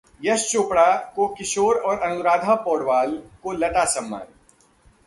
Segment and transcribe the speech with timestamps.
[0.21, 4.27] यश चोपड़ा को किशोर और अनुराधा पौड़वाल को लता सम्मान